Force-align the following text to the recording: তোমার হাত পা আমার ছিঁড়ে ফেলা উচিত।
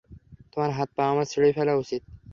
তোমার 0.51 0.71
হাত 0.77 0.89
পা 0.95 1.03
আমার 1.11 1.25
ছিঁড়ে 1.31 1.49
ফেলা 1.57 1.73
উচিত। 1.75 2.01